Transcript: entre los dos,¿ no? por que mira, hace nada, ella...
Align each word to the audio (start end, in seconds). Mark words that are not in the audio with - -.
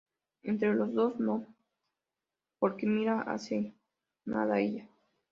entre 0.41 0.73
los 0.73 0.95
dos,¿ 0.95 1.19
no? 1.19 1.45
por 2.57 2.75
que 2.75 2.87
mira, 2.87 3.21
hace 3.21 3.71
nada, 4.25 4.59
ella... 4.59 4.89